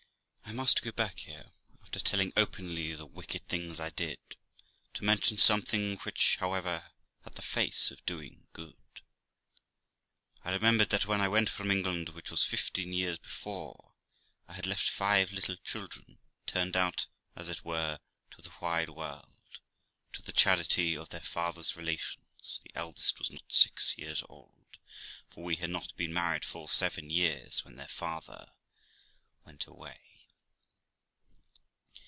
I 0.43 0.53
must 0.53 0.81
go 0.81 0.91
back 0.91 1.19
here, 1.19 1.53
after 1.81 1.97
telling 2.01 2.33
openly 2.35 2.93
the 2.93 3.05
wicked 3.05 3.47
things 3.47 3.79
I 3.79 3.89
did, 3.89 4.19
to 4.93 5.03
mention 5.05 5.37
something 5.37 5.95
which, 5.99 6.35
however, 6.41 6.91
had 7.23 7.35
the 7.35 7.41
face 7.41 7.89
of 7.89 8.05
doing 8.05 8.47
good. 8.51 8.75
I 10.43 10.49
remem 10.51 10.77
bered 10.81 10.89
that 10.89 11.05
when 11.05 11.21
I 11.21 11.29
went 11.29 11.49
from 11.49 11.71
England, 11.71 12.09
which 12.09 12.29
was 12.29 12.43
fifteen 12.43 12.91
years 12.91 13.17
before, 13.19 13.93
I 14.45 14.53
had 14.55 14.65
left 14.65 14.89
five 14.89 15.31
little 15.31 15.55
children, 15.55 16.19
turned 16.45 16.75
out 16.75 17.07
as 17.33 17.47
it 17.47 17.63
were 17.63 18.01
to 18.31 18.41
the 18.41 18.51
wide 18.59 18.89
world, 18.89 19.31
and 19.63 20.11
to 20.15 20.21
the 20.21 20.33
charity 20.33 20.97
of 20.97 21.07
their 21.09 21.21
father's 21.21 21.77
relations; 21.77 22.59
the 22.65 22.73
eldest 22.75 23.19
was 23.19 23.31
not 23.31 23.53
six 23.53 23.97
years 23.97 24.21
old, 24.27 24.77
for 25.29 25.45
we 25.45 25.55
had 25.55 25.69
not 25.69 25.95
been 25.95 26.11
married 26.13 26.43
full 26.43 26.67
seven 26.67 27.09
years 27.09 27.63
when 27.63 27.77
their 27.77 27.87
father 27.87 28.51
went 29.45 29.65
away. 29.65 29.97